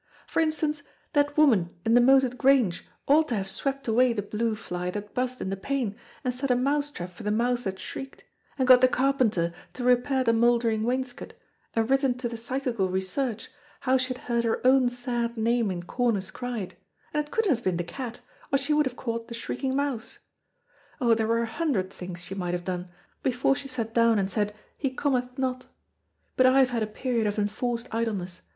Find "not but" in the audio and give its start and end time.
25.37-26.47